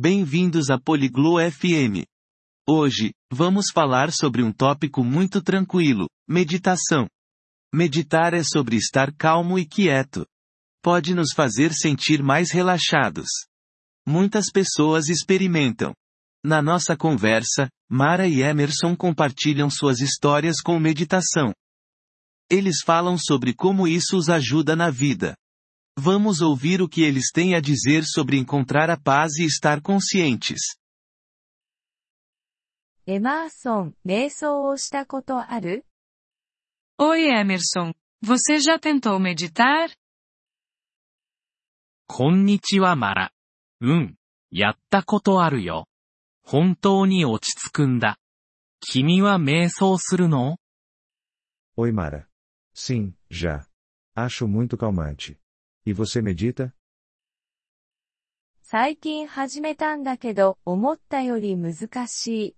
[0.00, 2.06] Bem-vindos a Poliglo FM.
[2.68, 7.08] Hoje, vamos falar sobre um tópico muito tranquilo: meditação.
[7.74, 10.24] Meditar é sobre estar calmo e quieto.
[10.80, 13.26] Pode nos fazer sentir mais relaxados.
[14.06, 15.92] Muitas pessoas experimentam.
[16.44, 21.52] Na nossa conversa, Mara e Emerson compartilham suas histórias com meditação.
[22.48, 25.34] Eles falam sobre como isso os ajuda na vida.
[25.97, 30.59] Vamos ouvir o que eles têm a dizer sobre encontrar a paz e estar conscientes.
[33.05, 35.85] Emerson, 瞑想をしたことある
[36.99, 39.89] Oi Emerson, você já tentou meditar?
[42.07, 43.31] こんにちはマラ。
[43.81, 44.15] うん、
[44.51, 45.87] やったことあるよ。
[46.43, 48.17] 本当に落ち着くんだ。
[48.79, 50.57] 君は瞑想するの
[51.77, 52.25] Oi Mara.
[52.75, 53.65] Sim, já.
[54.15, 55.37] Acho muito calmante.
[55.87, 56.73] E você medita?
[58.61, 62.55] 最近始めたんだけど、思ったより難しい。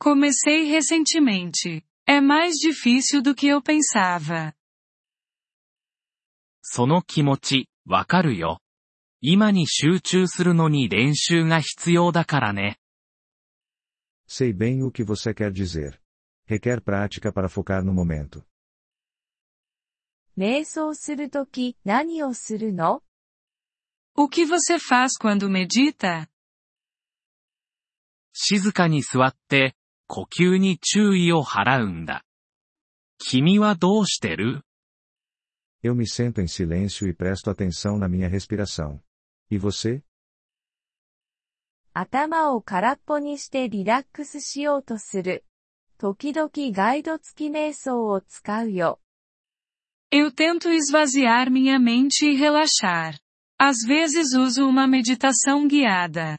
[0.00, 1.84] Comecei recentemente.
[2.06, 4.54] É mais difícil do que eu pensava.
[6.62, 8.60] その気持ち、わかるよ。
[9.20, 12.78] 今に集中するのに練習が必要だからね。
[14.28, 16.00] Sei bem o que você quer dizer.
[16.48, 18.44] Requer prática para focar no momento.
[20.41, 23.03] 瞑想するとき、何をするの
[24.15, 26.27] O que você faz quando medita?
[28.33, 29.75] 静かに座って、
[30.07, 32.25] 呼吸に注意を払うんだ。
[33.19, 34.63] 君はどうしてる
[35.83, 38.99] Eu me sento em silêncio e presto atenção na minha respiração.
[39.51, 40.01] E você?
[41.93, 45.45] 頭を空っぽにしてリラックスしようとする。
[45.99, 48.99] 時々ガイド付き瞑想を使うよ。
[50.10, 53.18] Eu tento esvaziar minha mente e relaxar.
[53.58, 56.38] Às vezes uso uma meditação guiada.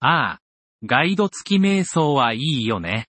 [0.00, 0.40] ああ、
[0.84, 3.06] ガイド付き瞑想はいいよね。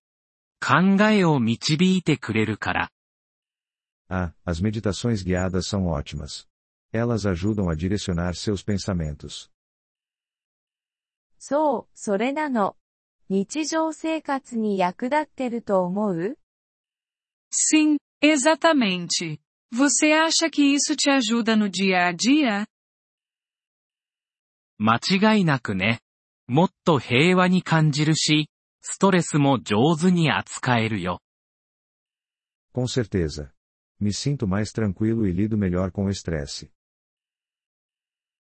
[0.60, 2.92] 考えを導いてくれるから。
[4.10, 6.48] Ah, as meditações guiadas são ótimas.
[6.92, 9.52] Elas ajudam a direcionar seus pensamentos.
[11.38, 12.76] そう、それなの。
[13.30, 16.38] 日常生活に役立ってると思う
[17.52, 19.40] Sim, exatamente.
[19.72, 22.68] Você acha que isso te ajuda no dia a dia?
[24.80, 26.02] 間違いなくね。
[26.48, 28.50] もっと平和に感じるし、
[28.82, 31.22] ストレスも上手に扱えるよ。
[32.74, 33.52] Com certeza.
[34.00, 36.72] Me sinto mais tranquilo e lido melhor com o estresse.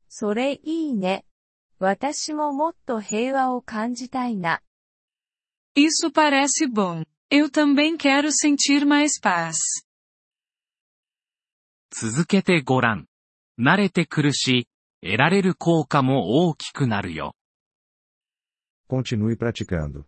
[0.09, 1.25] それいいね。
[1.79, 4.61] 私ももっと平和を感じたいな。
[5.75, 7.05] Isso parece bom.
[7.31, 9.57] Eu também quero sentir mais paz.
[11.91, 13.07] 続けてごらん。
[13.59, 14.67] 慣れてくるし、
[15.01, 17.35] 得られる効果も大きくなるよ。
[18.89, 20.05] Continue praticando.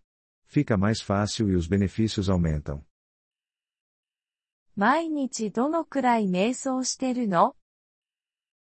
[0.47, 2.81] Fica mais fácil e os benefícios aumentam.
[4.75, 7.55] 毎日どのくらい瞑想してるの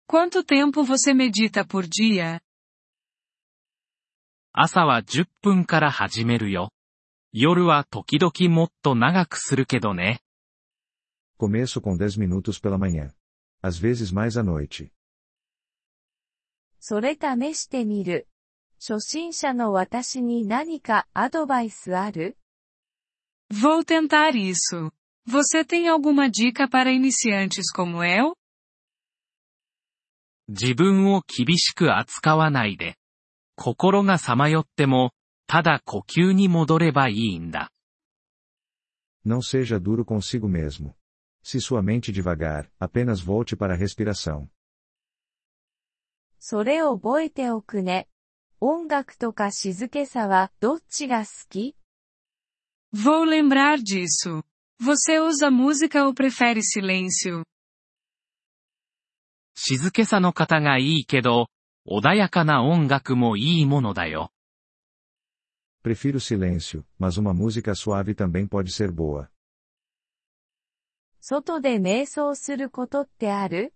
[0.07, 2.41] Quanto tempo você medita por dia?
[4.51, 6.71] 朝は10分から始めるよ。
[7.32, 10.20] 夜は時々もっと長くするけどね。
[11.38, 13.12] Começo com 10 minutos pela manhã.
[13.62, 14.90] Às vezes mais à noite.
[16.80, 18.28] それ試してみる。
[18.80, 22.38] 初心者の私に何かアドバイスある
[23.52, 24.90] Vou tentar isso.
[25.26, 28.34] Você tem alguma dica para iniciantes como eu?
[30.48, 32.96] 自分を厳しく扱わないで。
[33.54, 35.12] 心がさまよっても、
[35.48, 37.72] ただ呼吸に戻ればいいんだ。
[39.24, 40.94] Não seja duro consigo mesmo.
[41.42, 44.48] Se sua mente devagar, apenas volte para a respiração.
[46.38, 48.08] それを覚えておくね。
[48.60, 51.74] 音楽とか静けさはどっちが好き
[52.94, 54.42] Vou lembrar disso.
[54.80, 57.44] Você usa música ou prefere silêncio?
[59.54, 61.48] 静けさの方がいいけど、
[61.86, 64.30] 穏やかな音楽もいいものだよ。
[65.87, 69.29] Prefiro silêncio, mas uma música suave também pode ser boa.
[71.19, 73.73] 外で瞑想することってある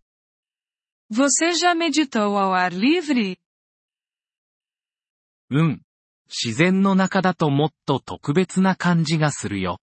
[1.10, 3.38] Você já meditou ao ar livre?
[5.50, 5.82] うん。
[6.28, 9.80] 自然の中だともっと特別な感じがするよ。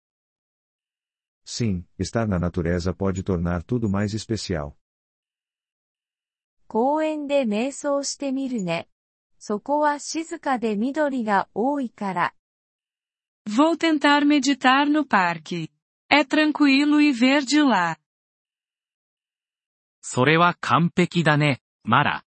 [1.45, 4.75] Sim, estar na natureza pode tornar tudo mais especial.
[6.69, 8.89] 公園で瞑想してみるね。
[9.43, 12.35] そこは静かで緑が多いから。
[13.49, 15.71] Vou tentar meditar no parque.
[16.11, 17.99] É tranquilo e verde lá.
[20.01, 22.25] それは完璧だね、マラ。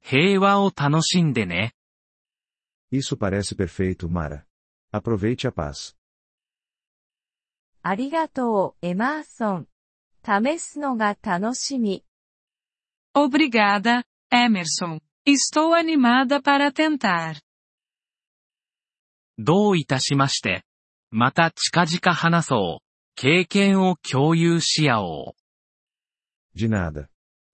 [0.00, 1.74] 平和を楽しんでね。
[2.90, 4.44] Isso parece perfeito, Mara.
[4.92, 5.94] Aproveite a paz.
[7.82, 9.68] ありがとう、エマーソン。
[10.24, 12.04] 試すのが楽しみ。
[13.14, 15.00] Obrigada, Emerson.
[15.26, 17.40] Estou animada para tentar.
[19.38, 20.64] どういたしまして。
[21.10, 22.84] また近々話そう。
[23.14, 26.58] 経験を共有し合おう。
[26.58, 27.08] De nada.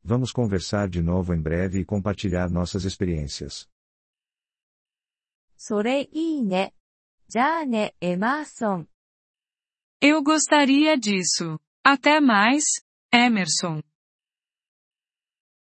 [0.05, 3.69] Vamos conversar de novo em breve e compartilhar nossas experiências.
[5.57, 6.75] それいいね。
[7.29, 8.89] じゃあね、エマーソン。
[10.01, 11.59] Eu gostaria disso.
[11.83, 12.63] Até mais,
[13.13, 13.83] Emerson.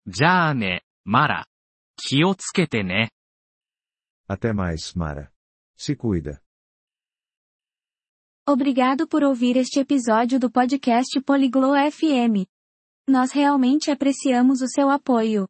[0.06, 1.48] じゃあね、マラ。
[1.96, 3.10] 気をつけてね。
[4.28, 5.32] Até mais, Mara.
[5.76, 6.40] Se cuida.
[8.46, 12.46] Obrigado por ouvir este episódio do podcast Poliglo FM.
[13.08, 15.48] Nós realmente apreciamos o seu apoio.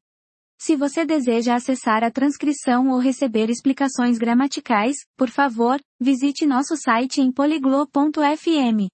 [0.59, 7.23] Se você deseja acessar a transcrição ou receber explicações gramaticais, por favor, visite nosso site
[7.23, 8.89] em poliglo.fm.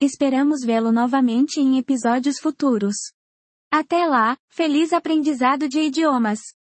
[0.00, 2.96] Esperamos vê-lo novamente em episódios futuros.
[3.71, 6.58] Até lá, feliz aprendizado de idiomas!